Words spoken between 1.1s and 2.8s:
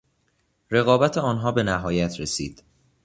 آنها به نهایت رسید.